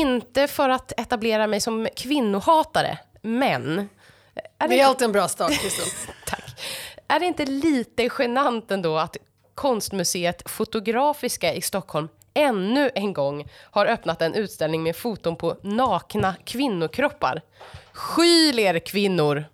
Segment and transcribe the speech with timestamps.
[0.00, 3.88] inte för att etablera mig som kvinnohatare, men...
[4.58, 6.14] Är det, är alltid en bra start, Kristin.
[6.26, 6.60] Tack.
[7.08, 9.16] Är det inte lite genant ändå att
[9.54, 16.34] konstmuseet Fotografiska i Stockholm ännu en gång har öppnat en utställning med foton på nakna
[16.44, 17.42] kvinnokroppar.
[17.92, 19.44] Skyl er kvinnor!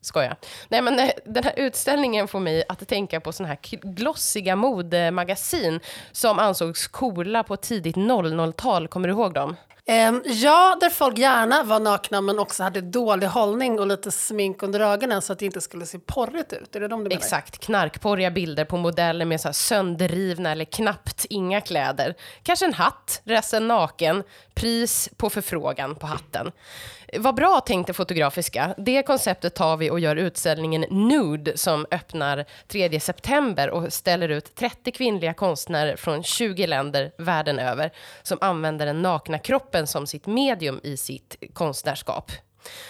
[0.00, 0.36] Skoja.
[0.68, 5.80] Nej men eh, den här utställningen får mig att tänka på såna här glossiga modemagasin
[6.12, 8.88] som ansågs coola på tidigt 00-tal.
[8.88, 9.56] Kommer du ihåg dem?
[9.86, 14.62] Ehm, ja, där folk gärna var nakna men också hade dålig hållning och lite smink
[14.62, 16.76] under ögonen så att det inte skulle se porrigt ut.
[16.76, 17.16] Är det de du menar?
[17.16, 22.14] Exakt, knarkporriga bilder på modeller med så här sönderrivna eller knappt inga kläder.
[22.42, 24.22] Kanske en hatt, resten naken,
[24.62, 26.52] pris på förfrågan på hatten.
[27.18, 28.74] Vad bra tänkte Fotografiska.
[28.78, 34.54] Det konceptet tar vi och gör utställningen Nude som öppnar 3 september och ställer ut
[34.54, 40.26] 30 kvinnliga konstnärer från 20 länder världen över som använder den nakna kroppen som sitt
[40.26, 42.32] medium i sitt konstnärskap.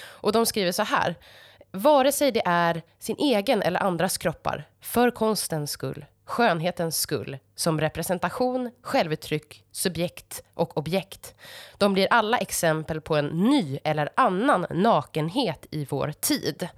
[0.05, 1.15] Och de skriver så här.
[1.71, 7.81] Vare sig det är sin egen eller andras kroppar, för konstens skull, skönhetens skull, som
[7.81, 11.35] representation, självuttryck, subjekt och objekt.
[11.79, 16.69] De blir alla exempel på en ny eller annan nakenhet i vår tid.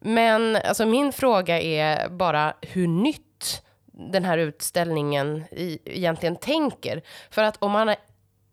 [0.00, 5.44] Men alltså, min fråga är bara hur nytt den här utställningen
[5.84, 7.02] egentligen tänker.
[7.30, 7.94] För att om man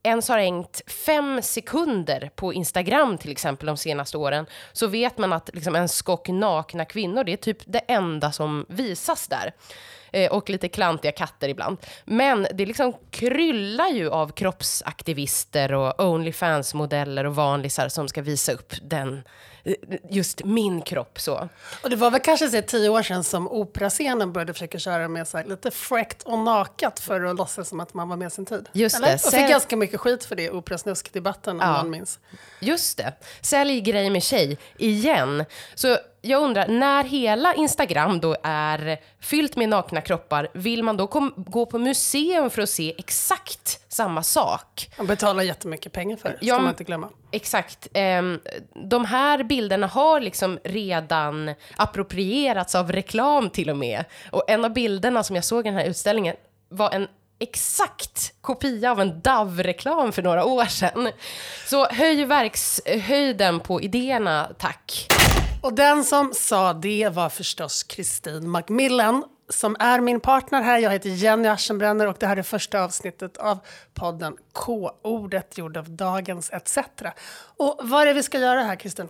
[0.03, 5.33] ens har hängt fem sekunder på Instagram till exempel de senaste åren så vet man
[5.33, 9.53] att liksom en skock nakna kvinnor, det är typ det enda som visas där.
[10.17, 11.77] Eh, och lite klantiga katter ibland.
[12.05, 18.73] Men det liksom kryllar ju av kroppsaktivister och Onlyfans-modeller och vanlisar som ska visa upp
[18.81, 19.23] den
[20.09, 21.19] just min kropp.
[21.19, 21.49] så.
[21.83, 25.27] Och det var väl kanske så, tio år sedan som operascenen började försöka köra med
[25.27, 28.45] så här, lite fräckt och nakat för att låtsas som att man var med sin
[28.45, 28.69] tid.
[28.73, 29.07] Just Eller?
[29.07, 29.13] det.
[29.13, 32.19] Och fick ganska mycket skit för det, operasnusk-debatten, om man minns.
[32.59, 33.13] Just det.
[33.41, 35.45] Sälj grej med tjej, igen.
[35.75, 41.07] Så jag undrar, när hela Instagram då är fyllt med nakna kroppar, vill man då
[41.07, 44.89] kom, gå på museum för att se exakt samma sak?
[44.97, 47.09] Man betalar jättemycket pengar för det, ska man inte glömma.
[47.31, 47.87] Exakt.
[48.19, 48.39] Um,
[48.73, 54.05] de här bilderna har liksom redan approprierats av reklam till och med.
[54.31, 56.35] Och en av bilderna som jag såg i den här utställningen
[56.69, 57.07] var en
[57.39, 61.09] exakt kopia av en DAV-reklam för några år sedan.
[61.65, 65.07] Så höj verkshöjden på idéerna, tack.
[65.61, 70.79] Och den som sa det var förstås Kristin Macmillan som är min partner här.
[70.79, 73.59] Jag heter Jenny Aschenbrenner och det här är första avsnittet av
[73.93, 76.77] podden K-ordet gjord av Dagens ETC.
[77.57, 79.09] Och vad är det vi ska göra här, Kristin?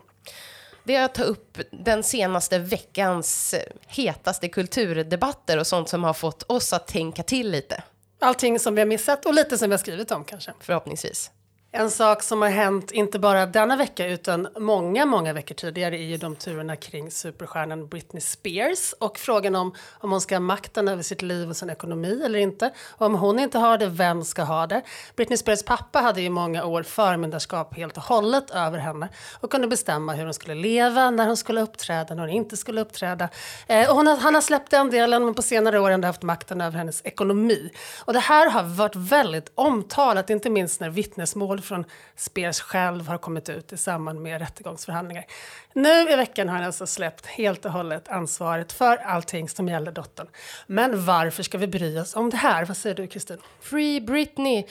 [0.83, 3.55] Det är att ta upp den senaste veckans
[3.87, 7.83] hetaste kulturdebatter och sånt som har fått oss att tänka till lite.
[8.19, 10.53] Allting som vi har missat och lite som vi har skrivit om kanske.
[10.59, 11.31] Förhoppningsvis.
[11.79, 16.03] En sak som har hänt, inte bara denna vecka utan många, många veckor tidigare är
[16.03, 20.87] ju de turerna kring superstjärnan Britney Spears och frågan om om hon ska ha makten
[20.87, 22.71] över sitt liv och sin ekonomi eller inte.
[22.89, 24.81] Och om hon inte har det, vem ska ha det?
[25.15, 29.09] Britney Spears pappa hade i många år förmyndarskap helt och hållet över henne
[29.39, 32.81] och kunde bestämma hur hon skulle leva, när hon skulle uppträda, när hon inte skulle
[32.81, 33.29] uppträda.
[33.67, 36.03] Eh, och hon har, han har släppt den delen, men på senare år har han
[36.03, 37.71] haft makten över hennes ekonomi.
[38.05, 41.85] Och det här har varit väldigt omtalat, inte minst när vittnesmål från
[42.15, 45.25] Spears själv har kommit ut i samband med rättegångsförhandlingar.
[45.73, 49.91] Nu i veckan har han alltså släppt helt och hållet ansvaret för allting som gäller
[49.91, 50.27] dottern.
[50.67, 52.65] Men varför ska vi bry oss om det här?
[52.65, 53.37] Vad säger du, Kristin?
[53.61, 54.65] Free Britney.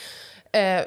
[0.52, 0.82] Eh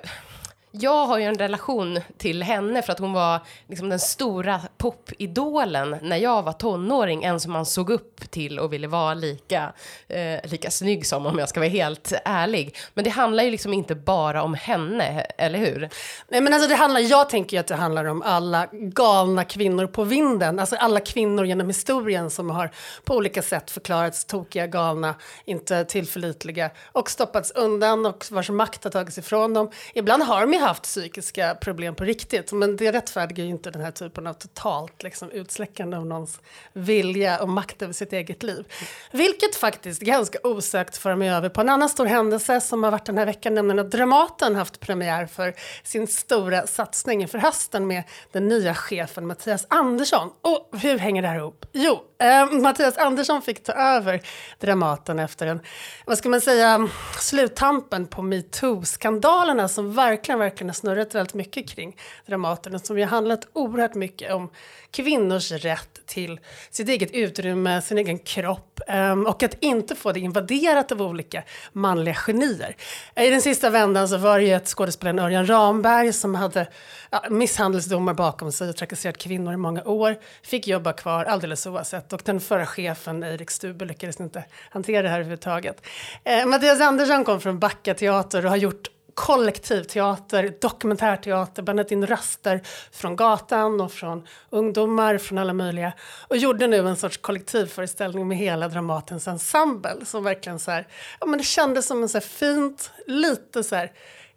[0.71, 5.97] jag har ju en relation till henne för att hon var liksom den stora popidolen
[6.01, 7.23] när jag var tonåring.
[7.23, 9.73] En som man såg upp till och ville vara lika,
[10.07, 12.77] eh, lika snygg som om jag ska vara helt ärlig.
[12.93, 15.89] Men det handlar ju liksom inte bara om henne, eller hur?
[16.27, 19.87] Nej men alltså det handlar, jag tänker ju att det handlar om alla galna kvinnor
[19.87, 20.59] på vinden.
[20.59, 22.71] Alltså alla kvinnor genom historien som har
[23.03, 25.15] på olika sätt förklarats tokiga, galna,
[25.45, 29.71] inte tillförlitliga och stoppats undan och vars makt har tagits ifrån dem.
[29.93, 33.81] Ibland har de ju haft psykiska problem på riktigt, men det rättfärdigar ju inte den
[33.81, 36.39] här typen av totalt liksom, utsläckande av någons
[36.73, 38.65] vilja och makt över sitt eget liv.
[39.11, 43.05] Vilket faktiskt ganska osökt för mig över på en annan stor händelse som har varit
[43.05, 45.53] den här veckan, nämligen att Dramaten haft premiär för
[45.83, 50.29] sin stora satsning inför hösten med den nya chefen Mattias Andersson.
[50.41, 51.65] Och hur hänger det här ihop?
[51.71, 54.21] Jo, eh, Mattias Andersson fick ta över
[54.59, 55.59] Dramaten efter en,
[56.05, 56.89] vad ska man säga,
[57.19, 63.05] sluttampen på metoo-skandalerna som verkligen, verkligen verkligen har snurrat väldigt mycket kring Dramaten som ju
[63.05, 64.49] handlat oerhört mycket om
[64.91, 70.19] kvinnors rätt till sitt eget utrymme, sin egen kropp, Um, och att inte få det
[70.19, 71.43] invaderat av olika
[71.73, 72.75] manliga genier.
[73.15, 76.67] I den sista vändan så var det ju ett skådespelaren Örjan Ramberg som hade
[77.09, 80.17] ja, misshandelsdomar bakom sig och trakasserat kvinnor i många år.
[80.43, 85.09] Fick jobba kvar alldeles oavsett och den förra chefen Erik Stube lyckades inte hantera det
[85.09, 85.85] här överhuvudtaget.
[86.23, 92.61] Eh, Mattias Andersson kom från Backa teater och har gjort kollektivteater, dokumentärteater, bandat in röster
[92.91, 95.93] från gatan och från ungdomar från alla möjliga
[96.27, 100.87] och gjorde nu en sorts kollektivföreställning med hela Dramatens ensemble som verkligen så här,
[101.19, 103.91] ja men det kändes som en så fint, lite så här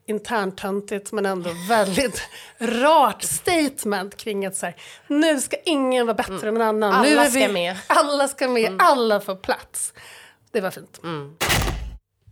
[0.07, 2.23] interntöntigt men ändå väldigt
[2.59, 4.77] rart statement kring att så här,
[5.07, 6.57] nu ska ingen vara bättre mm.
[6.57, 6.93] än en annan.
[6.93, 7.77] Alla nu ska vi, med.
[7.87, 8.79] Alla ska med, mm.
[8.81, 9.93] alla får plats.
[10.51, 11.01] Det var fint.
[11.03, 11.37] Mm.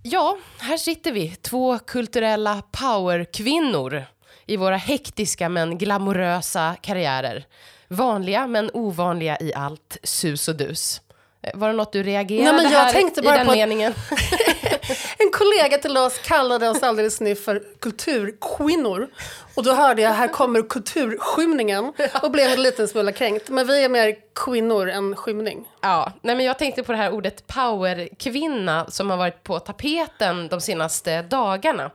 [0.03, 4.05] Ja, här sitter vi, två kulturella powerkvinnor
[4.47, 7.47] i våra hektiska men glamorösa karriärer.
[7.89, 11.01] Vanliga men ovanliga i allt sus och dus.
[11.43, 13.53] Eh, var det något du reagerade Nej, men jag här tänkte bara i den på
[13.53, 13.95] meningen?
[15.19, 19.09] en kollega till oss kallade oss alldeles nyss för kulturkvinnor.
[19.55, 21.93] Och då hörde jag här kommer kulturskymningen
[22.23, 23.49] och blev en liten smula kränkt.
[23.49, 25.65] Men vi är mer kvinnor än skymning.
[25.81, 30.49] Ja, nej men jag tänkte på det här ordet powerkvinna som har varit på tapeten
[30.49, 31.91] de senaste dagarna.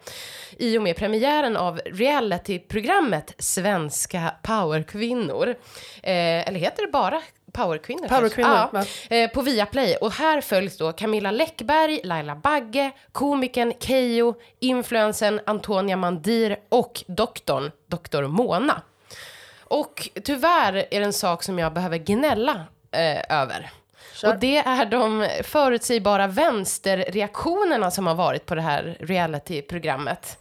[0.57, 5.47] I och med premiären av realityprogrammet Svenska powerkvinnor.
[6.03, 7.21] Eh, eller heter det bara
[7.55, 8.07] powerkvinnor.
[8.07, 8.69] Powerkvinnor.
[9.09, 9.95] Ja, eh, på Viaplay.
[9.95, 17.71] Och här följs då Camilla Läckberg, Laila Bagge, komikern Kejo, influensen Antonia Mandir och doktorn,
[17.87, 18.81] doktor Mona.
[19.63, 23.71] Och tyvärr är det en sak som jag behöver gnälla eh, över.
[24.13, 24.33] Kör.
[24.33, 30.37] Och det är de förutsägbara vänsterreaktionerna som har varit på det här realityprogrammet.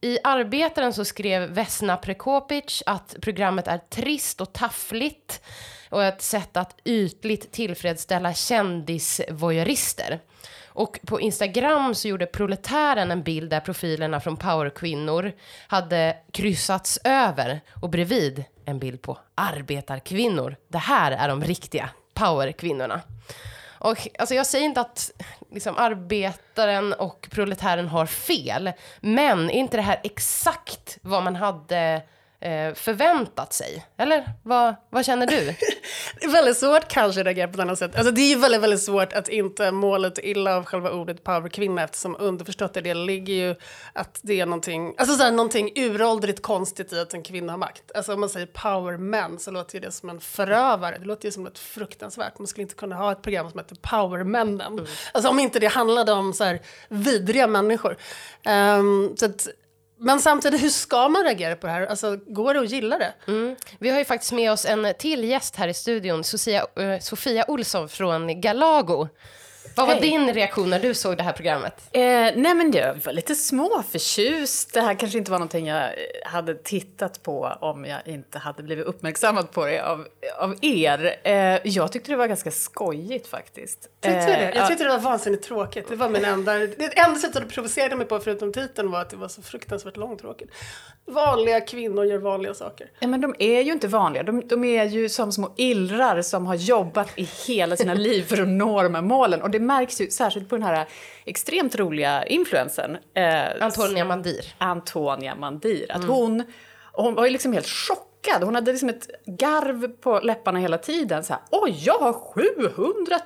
[0.00, 5.42] I Arbetaren så skrev Vesna Prekopic att programmet är trist och taffligt
[5.90, 10.20] och ett sätt att ytligt tillfredsställa kändisvoyeurister.
[10.66, 15.32] Och på Instagram så gjorde Proletären en bild där profilerna från powerkvinnor
[15.66, 20.56] hade kryssats över och bredvid en bild på arbetarkvinnor.
[20.68, 23.00] Det här är de riktiga powerkvinnorna.
[23.78, 25.10] Och alltså jag säger inte att
[25.52, 32.02] liksom, arbetaren och proletären har fel, men är inte det här exakt vad man hade
[32.46, 33.86] eh, förväntat sig?
[33.96, 35.40] Eller vad, vad känner du?
[36.20, 37.96] det är väldigt svårt kanske att reagera på ett annat sätt.
[37.96, 41.24] Alltså, det är ju väldigt, väldigt svårt att inte måla lite illa av själva ordet
[41.24, 43.54] powerkvinna eftersom underförstått i det ligger ju
[43.92, 47.58] att det är någonting, alltså så här, någonting uråldrigt konstigt i att en kvinna har
[47.58, 47.92] makt.
[47.94, 50.98] Alltså om man säger powermän så låter ju det som en förövare.
[50.98, 52.38] Det låter ju som något fruktansvärt.
[52.38, 54.72] Man skulle inte kunna ha ett program som heter Powermännen.
[54.72, 54.86] Mm.
[55.12, 57.96] Alltså om inte det handlade om så här vidriga människor.
[58.46, 59.48] Um, så att,
[59.98, 61.86] men samtidigt, hur ska man reagera på det här?
[61.86, 63.14] Alltså, går det att gilla det?
[63.26, 63.56] Mm.
[63.78, 67.00] Vi har ju faktiskt med oss en till gäst här i studion, Sofia, uh, eh,
[67.00, 69.08] Sofia Olsson från Galago.
[69.76, 70.10] Vad var Hej.
[70.10, 71.88] din reaktion när du såg det här programmet?
[71.92, 74.74] Eh, nej men jag var lite småförtjust.
[74.74, 75.90] Det här kanske inte var någonting jag
[76.24, 80.06] hade tittat på om jag inte hade blivit uppmärksammad på det av,
[80.38, 81.16] av er.
[81.24, 83.82] Eh, jag tyckte det var ganska skojigt faktiskt.
[83.82, 84.52] Tyckte eh, det?
[84.54, 85.88] Jag tyckte det var vansinnigt tråkigt.
[85.88, 86.52] Det var min enda...
[86.52, 89.96] Det enda sättet att provocera mig på förutom titeln var att det var så fruktansvärt
[89.96, 90.50] långtråkigt.
[91.04, 92.90] Vanliga kvinnor gör vanliga saker.
[92.98, 94.22] Ja men de är ju inte vanliga.
[94.22, 98.42] De, de är ju som små illrar som har jobbat i hela sina liv för
[98.42, 99.42] att nå de här målen.
[99.42, 100.86] Och det märks ju särskilt på den här
[101.24, 102.96] extremt roliga influensen.
[103.14, 104.54] Eh, Antonia Mandir.
[104.58, 105.92] Antonia Mandir.
[105.92, 106.08] Att mm.
[106.08, 106.42] hon,
[106.92, 108.42] hon var ju liksom helt chockad.
[108.42, 111.24] Hon hade liksom ett garv på läpparna hela tiden.
[111.24, 113.20] Så här, Oj, jag har 700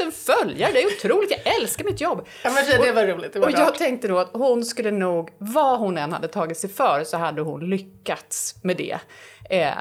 [0.00, 0.72] 000 följare!
[0.72, 2.26] Det är otroligt, jag älskar mitt jobb.
[2.44, 3.32] Ja, men det, det var roligt.
[3.32, 6.58] Det var och jag tänkte då att hon skulle nog, vad hon än hade tagit
[6.58, 8.98] sig för, så hade hon lyckats med det.
[9.50, 9.72] Eh,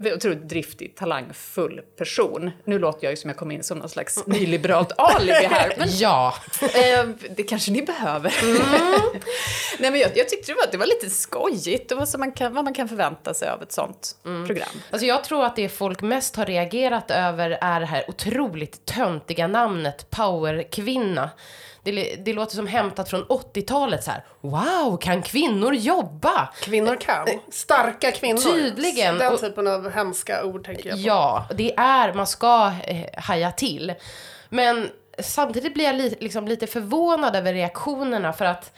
[0.00, 2.50] otroligt driftig, talangfull person.
[2.64, 5.74] Nu låter jag ju som jag kom in som någon slags nyliberalt alibi här.
[5.78, 6.34] Men, ja.
[6.62, 8.34] Eh, det kanske ni behöver.
[8.42, 8.56] Mm.
[9.78, 12.54] Nej, men jag, jag, tyckte det var, det var lite skojigt och vad man kan,
[12.54, 14.46] vad man kan förvänta sig av ett sånt mm.
[14.46, 14.68] program.
[14.90, 19.46] Alltså jag tror att det folk mest har reagerat över är det här otroligt töntiga
[19.46, 21.30] namnet powerkvinna.
[21.92, 24.24] Det, det låter som hämtat från 80-talet så här.
[24.40, 26.48] Wow, kan kvinnor jobba?
[26.60, 27.26] Kvinnor kan.
[27.52, 28.38] Starka kvinnor.
[28.38, 29.18] Tydligen.
[29.18, 31.06] Den typen av hemska ord tänker jag på.
[31.06, 33.94] Ja, det är, man ska eh, haja till.
[34.48, 38.72] Men samtidigt blir jag li, liksom lite förvånad över reaktionerna för att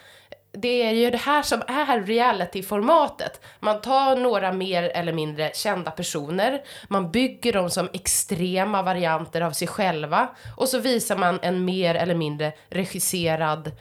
[0.53, 3.41] det är ju det här som är reality-formatet.
[3.59, 9.51] Man tar några mer eller mindre kända personer, man bygger dem som extrema varianter av
[9.51, 13.71] sig själva och så visar man en mer eller mindre regisserad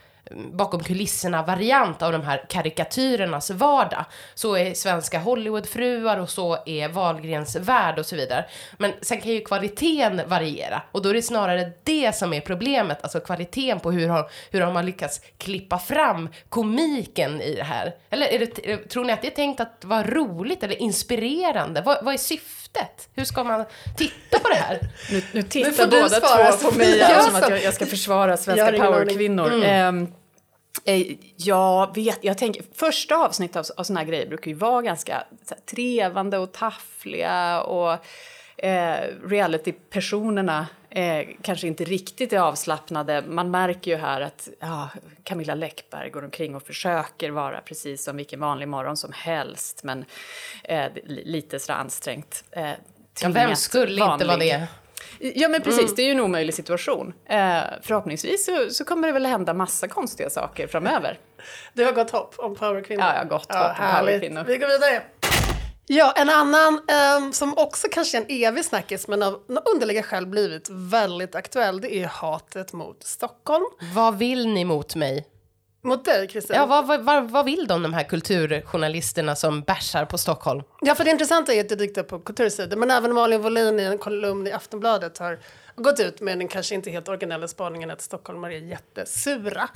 [0.53, 4.05] bakom kulisserna-variant av de här karikatyrernas vardag.
[4.35, 8.45] Så är svenska Hollywoodfruar och så är Wahlgrens värld och så vidare.
[8.79, 12.99] Men sen kan ju kvaliteten variera och då är det snarare det som är problemet,
[13.03, 17.95] alltså kvaliteten på hur har, hur har man lyckats klippa fram komiken i det här?
[18.11, 21.83] Eller är det, tror ni att det är tänkt att vara roligt eller inspirerande?
[21.83, 23.09] Vad, vad är syftet?
[23.15, 23.65] Hur ska man
[23.97, 24.79] titta på det här?
[25.11, 26.21] Nu, nu tittar båda
[26.57, 29.65] två på mig som att jag, jag ska försvara svenska powerkvinnor.
[29.65, 30.09] Ehm, eh,
[31.37, 35.15] jag vet, jag tänker, första avsnitt av, av såna här grejer brukar ju vara ganska
[35.51, 37.93] här, trevande och taffliga och
[38.57, 43.23] eh, reality-personerna eh, kanske inte riktigt är avslappnade.
[43.29, 44.89] Man märker ju här att ja,
[45.25, 50.05] Camilla Läckberg går omkring och försöker vara precis som vilken vanlig morgon som helst men
[50.65, 52.45] eh, lite så ansträngt.
[52.51, 52.71] Eh,
[53.23, 54.53] Ja, vem skulle inte vara vanlig.
[54.53, 54.69] det?
[55.19, 57.13] Ja men precis, det är ju en omöjlig situation.
[57.29, 61.19] Eh, förhoppningsvis så, så kommer det väl hända massa konstiga saker framöver.
[61.73, 63.05] Du har gott hopp om powerkvinnor.
[63.05, 64.45] Ja, jag har gott hopp om powerkvinnor.
[64.47, 65.03] Vi går vidare.
[65.87, 69.43] Ja, en annan ehm, som också kanske är en evig snackis men av
[69.75, 73.65] underliga skäl blivit väldigt aktuell det är hatet mot Stockholm.
[73.95, 75.27] Vad vill ni mot mig?
[75.83, 76.57] Mot dig, Kristin.
[76.57, 80.63] Ja, vad, vad, vad, vad vill de, de här kulturjournalisterna som bärsar på Stockholm?
[80.81, 83.83] Ja, för det intressanta är att det dykt på kultursidor, men även Malin Wollin i
[83.83, 85.39] en kolumn i Aftonbladet har
[85.77, 89.69] gått ut med den kanske inte helt originella spaningen att stockholmare är jättesura.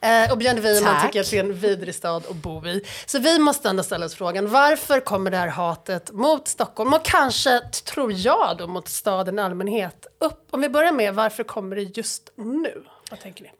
[0.00, 1.06] Eh, och Björn Wiman Tack.
[1.06, 2.84] tycker att det är en vidrig stad att bo i.
[3.06, 7.04] Så vi måste ändå ställa oss frågan, varför kommer det här hatet mot Stockholm och
[7.04, 10.46] kanske, tror jag då, mot staden i allmänhet upp?
[10.50, 12.84] Om vi börjar med, varför kommer det just nu?
[13.10, 13.50] Vad tänker ni?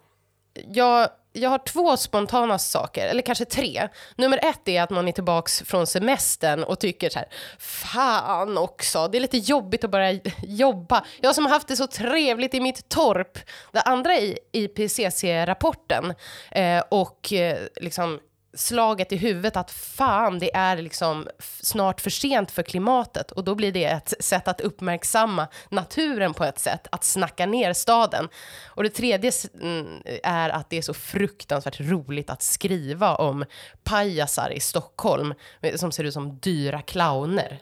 [0.67, 3.88] jag, jag har två spontana saker, eller kanske tre.
[4.16, 7.28] Nummer ett är att man är tillbaka från semestern och tycker så här,
[7.59, 11.04] fan också, det är lite jobbigt att börja jobba.
[11.21, 13.38] Jag som har haft det så trevligt i mitt torp.
[13.73, 16.14] Det andra är IPCC-rapporten
[16.50, 18.21] eh, och eh, liksom
[18.55, 23.55] slaget i huvudet att fan, det är liksom snart för sent för klimatet och då
[23.55, 28.28] blir det ett sätt att uppmärksamma naturen på ett sätt, att snacka ner staden.
[28.67, 33.45] Och det tredje mm, är att det är så fruktansvärt roligt att skriva om
[33.85, 37.61] pajasar i Stockholm eh, som ser ut som dyra clowner.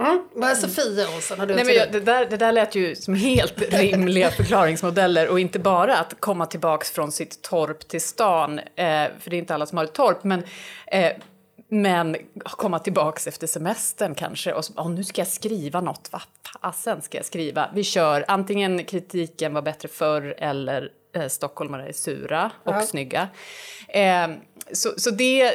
[0.00, 0.24] Mm?
[0.34, 1.38] Vad är Sofia Olsson?
[1.38, 5.28] Har du Nej, men jag, det, där, det där lät ju som helt rimliga förklaringsmodeller
[5.28, 8.64] och inte bara att komma tillbaks från sitt torp till stan, eh,
[9.20, 10.42] för det är inte alla som har ett torp, men,
[10.86, 11.12] eh,
[11.68, 16.22] men komma tillbaks efter semestern kanske och så, "Åh, nu ska jag skriva något, vad
[16.62, 17.70] fasen ska jag skriva?
[17.74, 22.82] Vi kör antingen kritiken var bättre förr eller eh, stockholmare är sura och Ja.
[22.82, 23.28] snygga.
[23.88, 24.28] Eh,
[24.72, 25.52] så, så det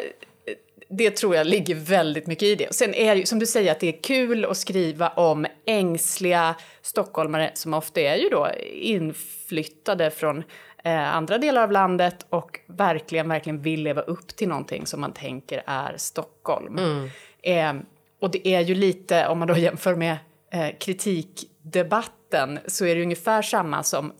[0.90, 2.76] det tror jag ligger väldigt mycket i det.
[2.76, 6.56] Sen är det ju som du säger att det är kul att skriva om ängsliga
[6.82, 10.44] stockholmare som ofta är ju då inflyttade från
[10.84, 15.14] eh, andra delar av landet och verkligen, verkligen vill leva upp till någonting som man
[15.14, 16.80] tänker är Stockholm.
[17.42, 17.74] Eh,
[18.22, 20.18] och det är ju lite, om man då jämför med
[20.52, 24.14] eh, kritikdebatten, så är det ungefär samma som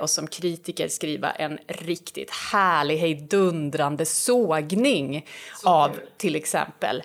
[0.00, 5.26] och som kritiker skriva en riktigt härlig, hejdundrande sågning
[5.64, 7.02] av till exempel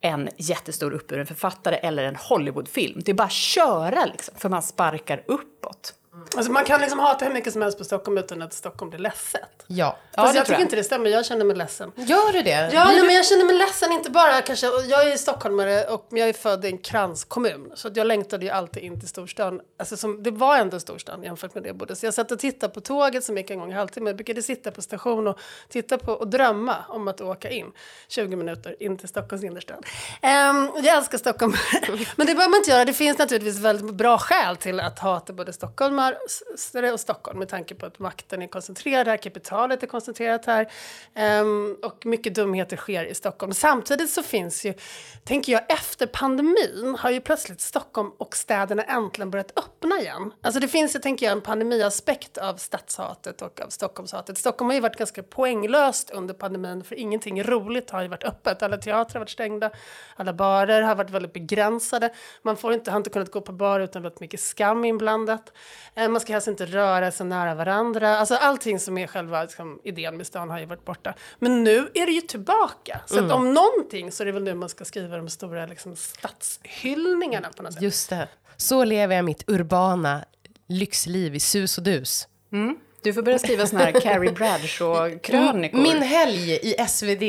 [0.00, 3.00] en jättestor uppburen författare eller en Hollywoodfilm.
[3.04, 5.94] Det är bara att köra liksom, för man sparkar uppåt.
[6.36, 9.00] Alltså man kan liksom hata hur mycket som helst på Stockholm utan att Stockholm blir
[9.00, 9.64] ledset.
[9.66, 9.96] Ja.
[10.14, 10.62] Ja, Fast jag tycker jag.
[10.62, 11.92] inte det stämmer, jag känner mig ledsen.
[11.96, 12.70] Gör du det?
[12.72, 16.28] Ja, nej, men jag känner mig ledsen, inte bara kanske, jag är stockholmare och jag
[16.28, 17.72] är född i en kranskommun.
[17.74, 19.60] Så jag längtade ju alltid in till storstan.
[19.78, 21.96] Alltså som, det var ändå storstan jämfört med det jag bodde.
[21.96, 24.10] Så jag satt och tittade på tåget som gick en gång i halvtimme.
[24.10, 27.72] Jag brukade sitta på station och titta på och drömma om att åka in
[28.08, 29.86] 20 minuter in till Stockholms innerstad.
[30.22, 31.52] Ehm, jag älskar Stockholm.
[32.16, 32.84] men det behöver man inte göra.
[32.84, 36.16] Det finns naturligtvis väldigt bra skäl till att hata både stockholmare
[36.92, 40.72] och Stockholm med tanke på att makten är koncentrerad här, kapitalet är koncentrerat här
[41.40, 43.52] um, och mycket dumheter sker i Stockholm.
[43.52, 44.74] Samtidigt så finns ju,
[45.24, 50.32] tänker jag, efter pandemin har ju plötsligt Stockholm och städerna äntligen börjat öppna igen.
[50.42, 54.38] Alltså det finns ju, tänker jag, en pandemiaspekt av stadshatet och av Stockholmshatet.
[54.38, 58.62] Stockholm har ju varit ganska poänglöst under pandemin för ingenting roligt har ju varit öppet.
[58.62, 59.70] Alla teatrar har varit stängda,
[60.16, 62.10] alla barer har varit väldigt begränsade.
[62.42, 65.52] Man får inte, har inte kunnat gå på bar utan väldigt mycket skam inblandat.
[65.96, 68.16] Um, man ska helst inte röra sig nära varandra.
[68.16, 71.14] Alltså allting som är själva liksom, idén med stan har ju varit borta.
[71.38, 73.00] Men nu är det ju tillbaka.
[73.06, 75.96] Så att om någonting så är det väl nu man ska skriva de stora liksom,
[75.96, 77.82] stadshyllningarna på något sätt.
[77.82, 78.28] Just det.
[78.56, 80.24] Så lever jag mitt urbana
[80.68, 82.28] lyxliv i sus och dus.
[83.02, 85.78] Du får börja skriva såna här Carrie Bradshaw-krönikor.
[85.78, 87.22] Min helg i SvD.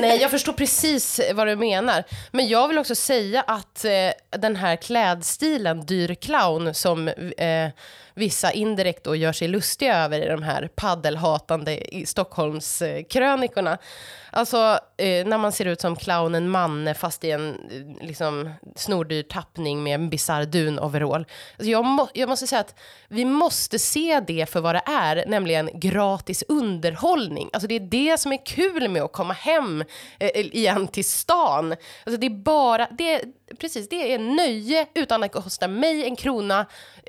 [0.00, 2.04] Nej, jag förstår precis vad du menar.
[2.30, 3.90] Men jag vill också säga att eh,
[4.38, 7.68] den här klädstilen, dyr clown, som eh,
[8.14, 13.78] vissa indirekt då gör sig lustiga över i de här paddelhatande i Stockholmskrönikorna.
[14.30, 19.22] Alltså, eh, när man ser ut som clownen Manne fast i en eh, liksom, snordyr
[19.22, 21.26] tappning med en bisarr dun-overall.
[21.56, 22.74] Alltså, jag, må, jag måste säga att
[23.08, 27.50] vi måste se det för vad det är, nämligen gratis underhållning.
[27.52, 29.80] Alltså, det är det som är kul med att komma hem
[30.18, 31.72] eh, eh igen till stan.
[31.72, 32.88] Alltså, det är bara...
[32.90, 33.22] Det,
[33.58, 36.66] precis, det är nöje utan att kosta mig en krona.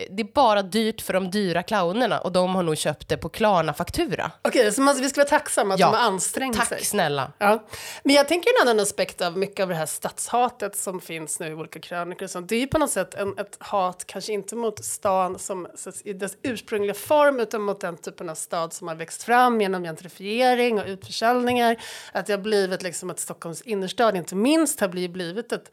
[0.09, 3.29] Det är bara dyrt för de dyra clownerna och de har nog köpt det på
[3.29, 4.31] Klarna-faktura.
[4.41, 5.91] Okej, så man, vi ska vara tacksamma att Ja.
[5.91, 6.85] de har ansträngt Tack sig.
[6.85, 7.31] snälla.
[7.37, 7.65] Ja.
[8.03, 11.47] Men jag tänker en annan aspekt av mycket av det här stadshatet som finns nu
[11.47, 12.49] i olika krönikor och sånt.
[12.49, 15.67] Det är ju på något sätt en, ett hat, kanske inte mot stan som,
[16.03, 19.83] i dess ursprungliga form, utan mot den typen av stad som har växt fram genom
[19.83, 21.75] gentrifiering och utförsäljningar.
[22.11, 25.71] Att det har blivit liksom att Stockholms innerstad, inte minst, har blivit, blivit ett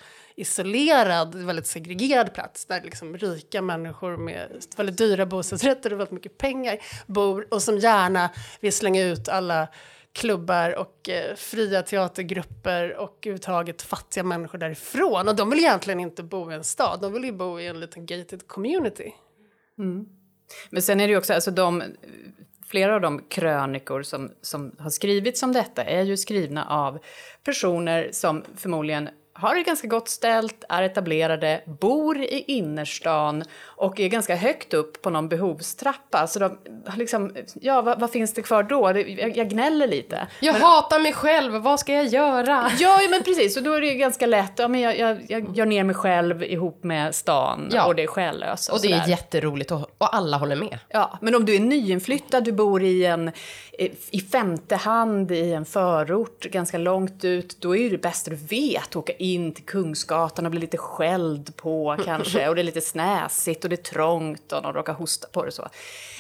[0.53, 6.39] isolerad, väldigt segregerad plats där liksom rika människor med väldigt dyra bostadsrätter och väldigt mycket
[6.39, 8.31] pengar bor och som gärna
[8.61, 9.69] vill slänga ut alla
[10.13, 15.29] klubbar och eh, fria teatergrupper och överhuvudtaget fattiga människor därifrån.
[15.29, 17.81] Och de vill egentligen inte bo i en stad, de vill ju bo i en
[17.81, 19.15] liten gated community.
[19.79, 20.07] Mm.
[20.71, 21.83] Men sen är det ju också, alltså de,
[22.67, 26.99] flera av de krönikor som, som har skrivits om detta är ju skrivna av
[27.45, 29.09] personer som förmodligen
[29.43, 35.03] har det ganska gott ställt, är etablerade, bor i innerstan och är ganska högt upp
[35.03, 36.27] på någon behovstrappa.
[36.27, 36.59] Så de
[36.97, 38.93] liksom, ja vad, vad finns det kvar då?
[38.93, 40.27] Det, jag, jag gnäller lite.
[40.41, 42.71] Jag hatar mig själv, vad ska jag göra?
[42.79, 43.57] Ja, ja, men precis.
[43.57, 44.53] Och då är det ju ganska lätt.
[44.57, 47.87] Ja, men jag, jag, jag gör ner mig själv ihop med stan Ja.
[47.87, 48.73] och det är själlöst.
[48.73, 49.11] Och det är sådär.
[49.11, 50.79] jätteroligt och, och alla håller med.
[50.89, 53.31] Ja, men om du är nyinflyttad, du bor i en
[54.11, 58.83] i femte hand i en förort ganska långt ut, då är det bästa du vet
[58.83, 62.81] att åka in till Kungsgatan och bli lite skälld på kanske och det är lite
[62.81, 65.69] snäsigt och det är trångt och någon råkar hosta på det så.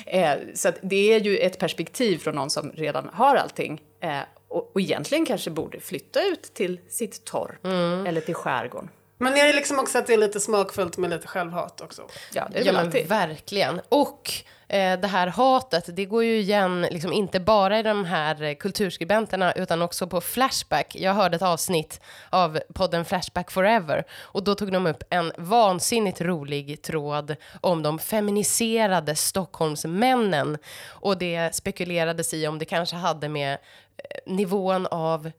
[0.06, 4.70] Eh, så det är ju ett perspektiv från någon som redan har allting eh, och,
[4.74, 7.64] och egentligen kanske borde flytta ut till sitt torp
[8.06, 8.88] eller till skärgården.
[9.22, 12.02] Men är det liksom också att det är lite smakfullt med lite självhat också?
[12.32, 13.08] Ja, det är Ja väl men alltid.
[13.08, 13.80] verkligen.
[13.88, 14.30] Och
[14.68, 19.52] eh, det här hatet, det går ju igen liksom inte bara i de här kulturskribenterna
[19.52, 20.96] utan också på Flashback.
[20.96, 26.20] Jag hörde ett avsnitt av podden Flashback Forever och då tog de upp en vansinnigt
[26.20, 30.58] rolig tråd om de feminiserade Stockholmsmännen
[30.88, 35.30] och det spekulerades i om det kanske hade med eh, nivån av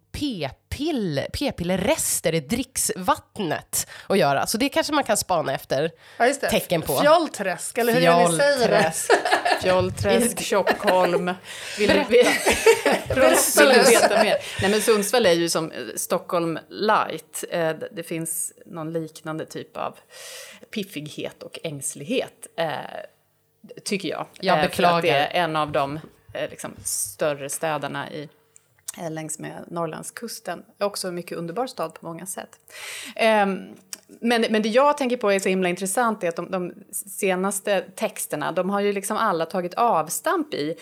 [0.78, 4.48] p-piller, p-pillerrester i dricksvattnet att göra.
[4.48, 6.50] Så det kanske man kan spana efter Ja, just det.
[6.50, 7.00] tecken på.
[7.02, 8.92] Fjollträsk, eller hur är det ni säger det?
[8.92, 9.12] Fjollträsk.
[9.62, 11.34] Fjollträsk, Tjockholm.
[11.80, 12.26] Vill du, vill,
[13.58, 14.38] vill du veta mer?
[14.62, 17.44] Nej, men Sundsvall är ju som eh, Stockholm light.
[17.52, 19.98] Eh, Det finns någon liknande typ av
[20.74, 22.68] piffighet och ängslighet, eh,
[23.86, 24.26] tycker jag.
[24.40, 24.98] Jag Eh, för beklagar.
[24.98, 26.00] Att det är en av de
[26.50, 28.30] liksom, större städerna i
[28.98, 30.64] Eh, längs med Norrlandskusten.
[30.80, 32.60] Också en mycket underbar stad på många sätt.
[33.16, 33.76] Ehm,
[34.08, 37.82] men, men det jag tänker på är så himla intressant är att de, de senaste
[37.96, 40.76] texterna, de har ju liksom alla tagit avstamp i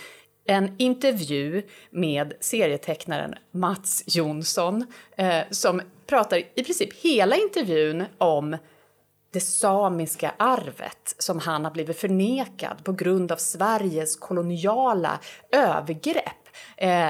[0.45, 4.85] en intervju med serietecknaren Mats Jonsson
[5.17, 8.57] eh, som pratar i princip hela intervjun om
[9.31, 15.19] det samiska arvet som han har blivit förnekad på grund av Sveriges koloniala
[15.51, 16.47] övergrepp.
[16.77, 17.09] Eh,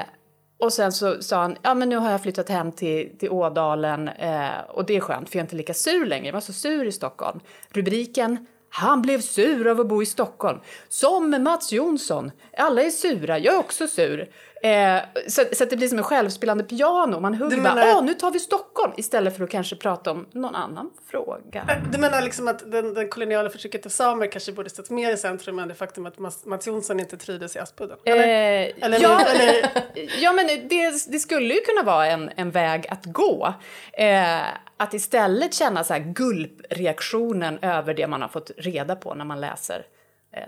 [0.62, 4.08] och sen så sa han, ja men nu har jag flyttat hem till, till Ådalen
[4.08, 6.26] eh, och det är skönt för jag är inte lika sur längre.
[6.26, 7.40] Jag var så sur i Stockholm.
[7.70, 10.60] Rubriken, han blev sur av att bo i Stockholm.
[10.90, 12.32] Som Mats Jonsson.
[12.58, 14.30] Alla är sura, jag är också sur.
[14.64, 14.98] Eh,
[15.28, 17.20] så, så det blir som en självspelande piano.
[17.20, 20.12] Man hugger Du bara, menar- åh nu tar vi Stockholm istället för att kanske prata
[20.12, 21.70] om någon annan fråga.
[21.92, 25.18] Du menar liksom att den, den koloniala förtrycket av samer kanske borde stått mer i
[25.18, 27.98] centrum än det faktum att Mats, Mats Jonsson inte trivdes i Aspudden?
[28.06, 28.24] Eller?
[28.24, 29.70] Eh, Eller- ja, eller-
[30.22, 33.54] ja, men det, det skulle ju kunna vara en, en väg att gå.
[33.94, 34.40] Eh,
[34.78, 36.00] att istället känna så här
[36.70, 39.84] gulpreaktionen över det man har fått reda på när man läser eh,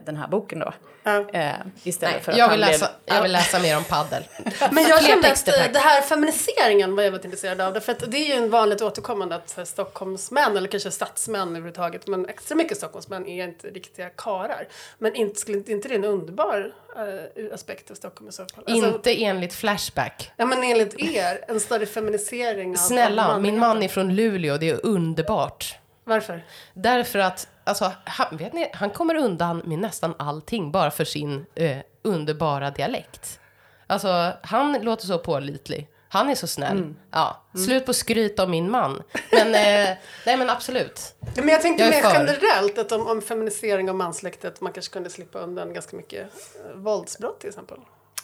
[0.06, 0.74] den här boken då.
[1.04, 1.30] Ja.
[1.34, 4.24] Eh, istället Nej, för att jag, vill läsa, blev- jag vill läsa mer om paddel.
[4.72, 7.80] Men jag kände att eh, det här feminiseringen var jag väldigt intresserad av.
[7.80, 12.08] För att det är ju en vanligt återkommande att här, Stockholmsmän, eller kanske stadsmän överhuvudtaget,
[12.08, 14.68] men extra mycket Stockholmsmän är inte riktiga karar.
[14.98, 18.64] Men inte, skulle inte inte det en underbar eh, aspekt av Stockholm i så fall?
[18.68, 20.32] Alltså, Inte enligt Flashback.
[20.38, 24.70] Ja men enligt er, en större feminisering av Snälla, min man är från Luleå, det
[24.70, 25.78] är underbart.
[26.04, 26.44] Varför?
[26.74, 31.46] Därför att alltså, han, vet ni, han kommer undan med nästan allting bara för sin
[31.56, 33.40] eh, underbara dialekt.
[33.88, 35.90] Alltså, han låter så pålitlig.
[36.10, 36.78] Han är så snäll.
[36.78, 36.96] Mm.
[37.12, 39.04] Ja, slut på skryt om min man.
[39.32, 41.16] Men, eh, nej men absolut.
[41.36, 42.14] Men jag tänkte Jag mer för.
[42.14, 46.76] generellt att om, om feminisering av mansläktet man kanske kunde slippa undan ganska mycket eh,
[46.76, 47.78] våldsbrott till exempel.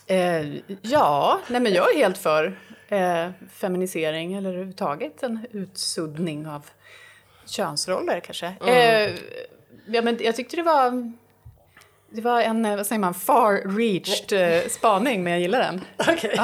[0.06, 6.66] Eh, ja, nej men jag är helt för eh, feminisering eller överhuvudtaget en utsuddning av
[7.50, 8.54] könsroller kanske.
[8.66, 9.16] Eh,
[9.88, 11.14] ja, men jag tyckte det var,
[12.10, 15.82] det var en, eh, vad säger man, far-reached eh, spaning men jag gillar den.
[15.98, 16.36] Okej.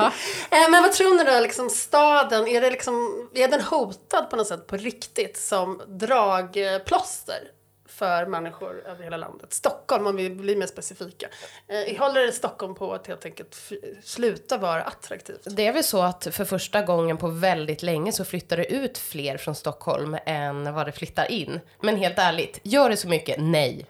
[0.52, 4.36] Eh, men vad tror ni då, liksom staden, är, det liksom, är den hotad på
[4.36, 7.40] något sätt på riktigt som dragplåster
[7.86, 9.54] för människor över hela landet?
[9.54, 11.28] Stockholm, om vi blir mer specifika.
[11.68, 13.72] Eh, håller Stockholm på att helt enkelt
[14.04, 15.48] sluta vara attraktivt?
[15.56, 18.98] Det är väl så att för första gången på väldigt länge så flyttar det ut
[18.98, 21.60] fler från Stockholm än vad det flyttar in.
[21.82, 23.36] Men helt ärligt, gör det så mycket?
[23.40, 23.86] Nej.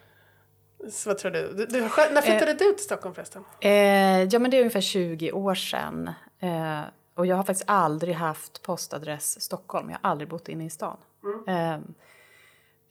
[0.91, 1.53] Så vad tror du?
[1.53, 3.43] du, du när flyttade du till Stockholm förresten?
[3.59, 6.09] Eh, ja, men det är ungefär 20 år sedan.
[6.39, 6.81] Eh,
[7.15, 9.89] och jag har faktiskt aldrig haft postadress Stockholm.
[9.89, 10.97] Jag har aldrig bott inne i stan.
[11.47, 11.79] Eh, eh,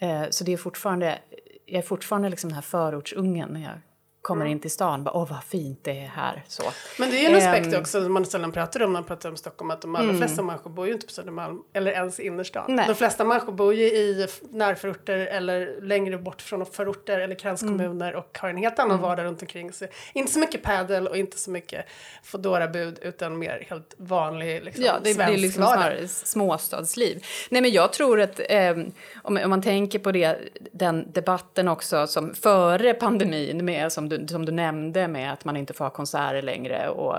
[0.05, 1.19] Eh, så det är fortfarande,
[1.67, 3.79] jag är fortfarande liksom den här förortsungen när jag
[4.24, 5.04] kommer in till stan.
[5.04, 6.44] Bara, Åh, vad fint det är här.
[6.48, 6.62] Så.
[6.98, 7.80] Men det är en aspekt Ehm.
[7.80, 10.70] också man sällan pratar om när man pratar om Stockholm att de allra flesta människor
[10.70, 12.64] bor ju inte på Södermalm eller ens i innerstan.
[12.68, 12.84] Nej.
[12.88, 18.38] De flesta människor bor ju i närförorter eller längre bort från förorter eller kranskommuner och
[18.40, 19.88] har en helt annan vardag runt omkring sig.
[20.12, 21.84] Inte så mycket padel och inte så mycket
[22.22, 26.10] Foodora-bud utan mer helt vanlig liksom, Ja, det, det är svensk liksom vardag.
[26.10, 27.24] småstadsliv.
[27.50, 30.38] Nej, men jag tror att ehm, om, om man tänker på det,
[30.72, 35.57] den debatten också som före pandemin med, som du, som du nämnde med att man
[35.57, 37.16] inte får ha konserter längre och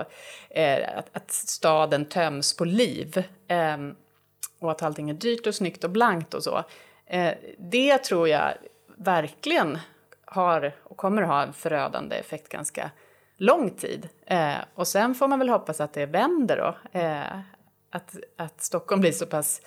[0.50, 3.76] eh, att, att staden töms på liv eh,
[4.58, 6.64] och att allting är dyrt och snyggt och blankt och så.
[7.06, 8.52] Eh, det tror jag
[8.96, 9.78] verkligen
[10.24, 12.90] har och kommer att ha en förödande effekt ganska
[13.36, 14.08] lång tid.
[14.26, 16.98] Eh, och sen får man väl hoppas att det vänder då.
[16.98, 17.38] Eh,
[17.90, 19.60] att, att Stockholm blir så pass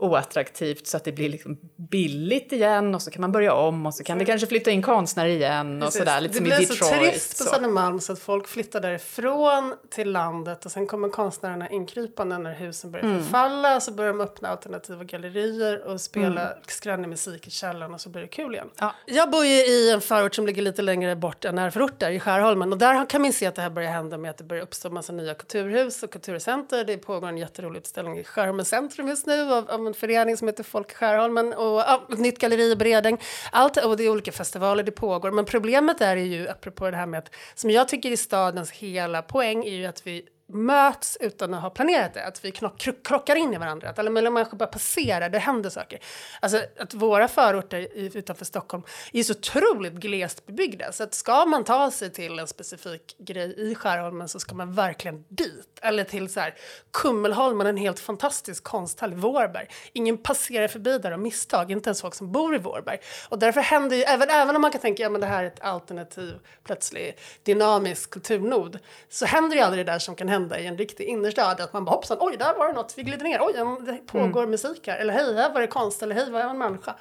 [0.00, 3.94] oattraktivt så att det blir liksom billigt igen och så kan man börja om och
[3.94, 6.20] så kan det kanske flytta in konstnärer igen och sådär.
[6.20, 7.44] Lite det blir så trist på.
[7.44, 12.90] Södermalm så att folk flyttar därifrån till landet och sen kommer konstnärerna inkrypande när husen
[12.90, 13.22] börjar Mm.
[13.22, 16.58] förfalla så börjar de öppna alternativa gallerier och spela Mm.
[16.66, 18.68] skränig musik i källaren och så blir det kul igen.
[18.78, 18.94] Ja.
[19.06, 22.72] Jag bor ju i en förort som ligger lite längre bort än närförorter i Skärholmen
[22.72, 24.90] och där kan man se att det här börjar hända med att det börjar uppstå
[24.90, 26.84] massa nya kulturhus och kulturcenter.
[26.84, 30.48] Det pågår en jätterolig utställning i Skärholmen centrum just nu av, av en förening som
[30.48, 33.18] heter Folk Skärholmen och ja, ett nytt galleri i Bredäng.
[33.52, 35.30] Allt, och det är olika festivaler det pågår.
[35.30, 39.22] Men problemet är ju, apropå det här med att, som jag tycker är stadens hela
[39.22, 40.22] poäng, är ju att vi
[40.54, 42.26] möts utan att ha planerat det.
[42.26, 43.90] Att vi knock, krockar in i varandra.
[43.90, 45.98] Att alla möjliga människor bara passerar, det händer saker.
[46.40, 48.82] Alltså att våra förorter utanför Stockholm
[49.12, 50.92] är så otroligt glest bebyggda.
[50.92, 54.72] Så att ska man ta sig till en specifik grej i Skärholmen så ska man
[54.72, 55.78] verkligen dit.
[55.82, 56.54] Eller till så här
[56.90, 59.66] Kummelholmen, en helt fantastisk konsthall i Vårberg.
[59.92, 62.98] Ingen passerar förbi där av misstag, inte ens folk som bor i Vårberg.
[63.28, 65.44] Och därför händer ju, även, även om man kan tänka att ja, men det här
[65.44, 66.34] är ett alternativ,
[66.64, 71.04] plötsligt dynamisk kulturnod, så händer ju aldrig det där som kan hända i en riktig
[71.04, 71.60] innerstad.
[71.60, 73.92] Att man bara hoppsan, oj, där var det något, vi glider ner, oj, ja, det
[74.06, 74.98] pågår musik här.
[74.98, 76.94] Eller hej, här var det konst, eller hej, var jag en människa?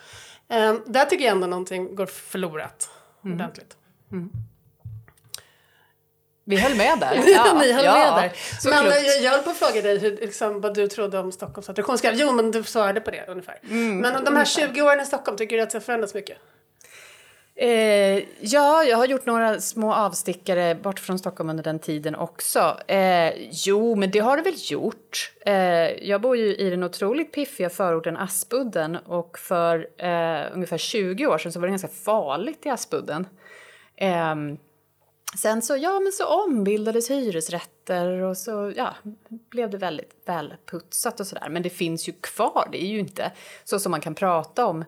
[0.50, 2.90] Um, där tycker jag ändå någonting går förlorat
[3.24, 3.76] ordentligt.
[6.44, 7.16] Vi höll med där.
[7.60, 8.34] Ni höll med där.
[8.70, 8.98] Men klokt.
[8.98, 11.70] eh, jag, jag höll på att fråga dig hur, liksom, vad du trodde om Stockholms
[11.70, 12.20] attraktionskraft.
[12.20, 13.60] Jo, men du svarade på det ungefär.
[13.64, 16.38] Mm, men de här 20 åren i Stockholm, tycker du att det har förändrats mycket?
[17.62, 22.78] Eh, ja, jag har gjort några små avstickare bort från Stockholm under den tiden också.
[22.88, 25.32] Eh, jo, men det har det väl gjort.
[25.46, 25.54] Eh,
[26.10, 31.38] jag bor ju i den otroligt piffiga förorten Aspudden och för eh, ungefär 20 år
[31.38, 33.28] sedan så var det ganska farligt i Aspudden.
[33.98, 34.58] Ehm,
[35.42, 38.96] sen så, ja, men så ombildades hyresrätter och så ja,
[39.30, 41.50] blev det väldigt välputsat och sådär.
[41.50, 43.32] Men det finns ju kvar, det är ju inte
[43.64, 44.86] så som man kan prata om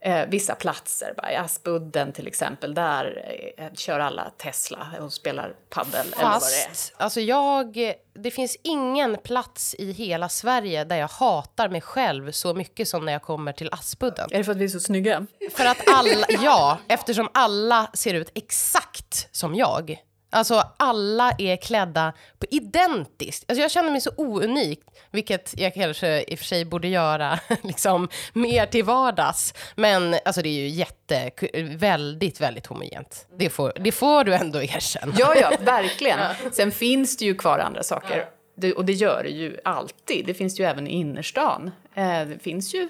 [0.00, 1.14] eh, vissa platser.
[1.32, 6.64] I Aspudden till exempel, där eh, kör alla Tesla och spelar paddel eller vad det
[6.64, 7.02] är.
[7.02, 12.54] Alltså jag, det finns ingen plats i hela Sverige där jag hatar mig själv så
[12.54, 14.28] mycket som när jag kommer till Aspudden.
[14.32, 15.26] Är det för att vi är så snygga?
[15.52, 19.98] För att alla, ja, eftersom alla ser ut exakt som jag.
[20.30, 23.44] Alltså alla är klädda på identiskt.
[23.48, 27.38] Alltså jag känner mig så ounik, vilket jag kanske i och för sig borde göra
[27.62, 29.54] liksom mer till vardags.
[29.74, 31.30] Men alltså det är ju jätte,
[31.62, 33.26] väldigt, väldigt homogent.
[33.38, 35.14] Det får, det får du ändå erkänna.
[35.18, 36.18] Ja, ja, verkligen.
[36.52, 38.26] Sen finns det ju kvar andra saker.
[38.56, 40.26] Det, och det gör det ju alltid.
[40.26, 41.70] Det finns ju även i innerstan.
[41.94, 42.88] Eh, det finns ju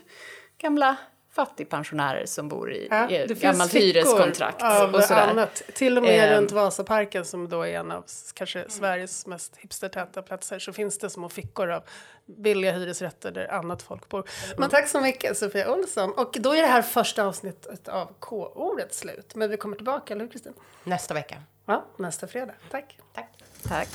[0.60, 0.96] gamla
[1.38, 4.62] fattigpensionärer som bor i, Ja, ett gammalt hyreskontrakt.
[4.62, 5.26] Av och sådär.
[5.28, 5.62] annat.
[5.74, 6.36] Till och med Ehm.
[6.40, 11.10] runt Vasaparken som då är en av kanske Sveriges mest hipstertäta platser så finns det
[11.10, 11.82] små fickor av
[12.26, 14.28] billiga hyresrätter där annat folk bor.
[14.56, 16.12] Men tack så mycket Sofia Olsson.
[16.12, 19.34] Och då är det här första avsnittet av K-ordet slut.
[19.34, 20.52] Men vi kommer tillbaka, eller hur Kristin?
[20.84, 21.42] Nästa vecka.
[21.66, 22.52] Ja, nästa fredag.
[22.70, 22.98] Tack.
[23.14, 23.28] Tack.
[23.68, 23.88] Tack.